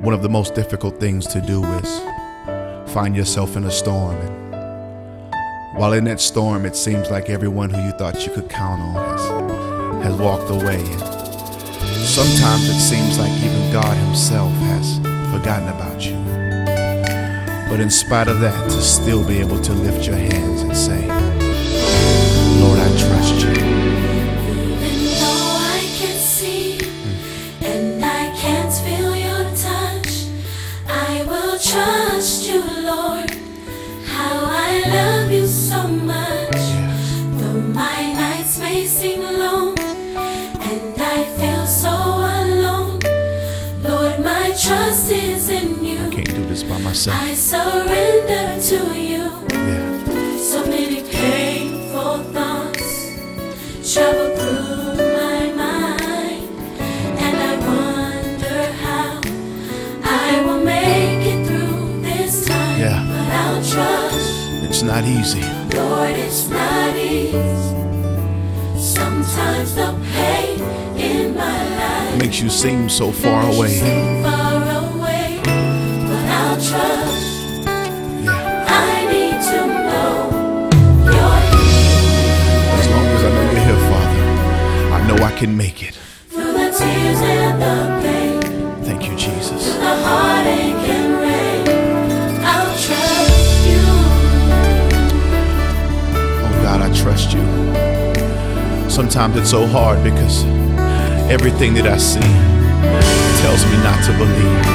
[0.00, 2.00] One of the most difficult things to do is
[2.90, 4.16] find yourself in a storm.
[4.16, 8.80] And while in that storm, it seems like everyone who you thought you could count
[8.80, 10.80] on has, has walked away.
[10.80, 14.96] And sometimes it seems like even God Himself has
[15.36, 16.16] forgotten about you.
[17.68, 21.19] But in spite of that, to still be able to lift your hands and say,
[47.08, 49.30] I surrender to you.
[49.50, 50.36] Yeah.
[50.38, 53.14] So many painful thoughts
[53.94, 56.48] travel through my mind,
[57.18, 59.20] and I wonder how
[60.04, 62.78] I will make it through this time.
[62.80, 63.06] Yeah.
[63.08, 65.40] But I'll trust, It's not easy.
[65.76, 67.38] Lord, it's not easy.
[68.78, 70.60] Sometimes the pain
[70.98, 73.68] in my life Makes you seem so far away.
[73.68, 74.39] seem far away,
[76.62, 76.72] I
[79.10, 80.68] need to know
[81.06, 81.42] God.
[82.78, 84.22] As long as I know you're here, Father,
[84.92, 85.94] I know I can make it.
[86.28, 88.40] Through the tears and the pain,
[88.84, 89.74] Thank you, Jesus.
[89.76, 91.66] the heartache and rain,
[92.44, 93.80] I'll trust you.
[96.44, 98.90] Oh God, I trust you.
[98.90, 100.44] Sometimes it's so hard because
[101.30, 102.20] everything that I see
[103.40, 104.69] tells me not to believe.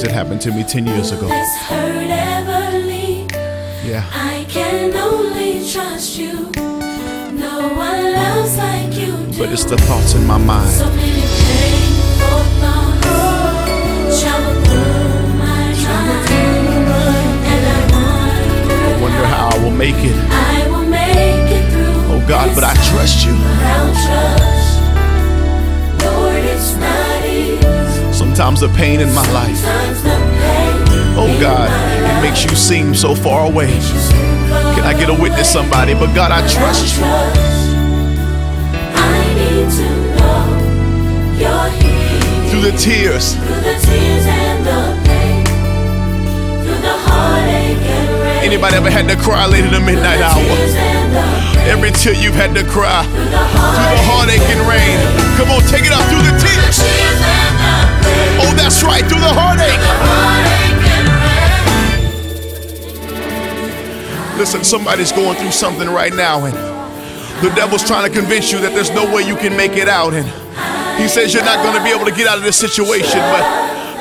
[0.00, 1.28] Things that happened to me 10 years ago.
[1.28, 3.30] This hurt ever leave.
[3.84, 4.08] Yeah.
[4.14, 6.50] I can only trust you.
[7.36, 9.38] No one loves like you do.
[9.38, 10.70] But it's the thoughts in my mind.
[10.70, 14.59] So many painful thoughts travel
[28.40, 32.94] Sometimes the pain in my life, Sometimes the pain oh God, it makes you seem
[32.94, 33.66] so far away.
[33.66, 35.92] makes you seem far Can I get a witness, somebody?
[35.92, 37.04] But God, I trust you.
[38.96, 40.56] I need to know
[41.36, 42.48] you're here.
[42.48, 45.44] Through the tears, Through the tears and the pain.
[46.64, 48.40] Through the heartache and rain.
[48.40, 50.40] anybody ever had to cry late in the midnight hour?
[50.40, 51.20] tears and the
[51.60, 51.68] pain.
[51.76, 54.96] Every tear you've had to cry Through the through the heartache and rain.
[55.36, 57.19] Come on, take it up through the tears.
[64.50, 66.50] Listen, somebody's going through something right now, and
[67.38, 70.10] the devil's trying to convince you that there's no way you can make it out.
[70.10, 70.26] And
[70.98, 73.22] he says you're not going to be able to get out of this situation.
[73.30, 73.46] But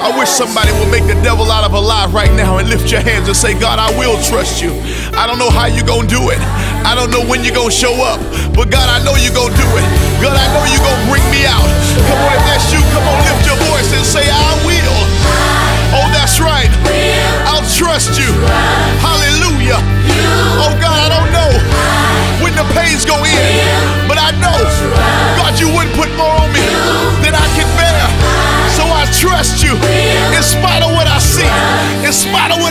[0.02, 2.90] I wish somebody would make the devil out of a lie right now and lift
[2.90, 4.74] your hands and say, God, I will trust you.
[5.14, 6.42] I don't know how you're going to do it.
[6.82, 8.18] I don't know when you're going to show up.
[8.58, 9.86] But God, I know you're going to do it.
[10.18, 11.70] God, I know you're going to bring me out.
[12.10, 14.79] Come on, if that's you, come on, lift your voice and say, I will.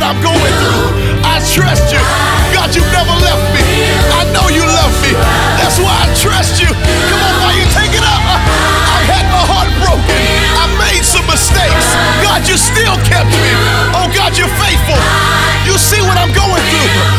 [0.09, 1.21] I'm going through.
[1.21, 2.01] I trust you.
[2.57, 3.61] God, you've never left me.
[4.17, 5.13] I know you love me.
[5.61, 6.73] That's why I trust you.
[7.13, 8.25] Come on, fire, take it up.
[8.89, 10.17] I had my heart broken.
[10.57, 11.93] I made some mistakes.
[12.25, 13.53] God, you still kept me.
[13.93, 14.97] Oh, God, you're faithful.
[15.69, 17.18] You see what I'm going through.